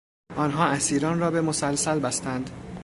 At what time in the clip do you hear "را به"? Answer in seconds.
1.19-1.41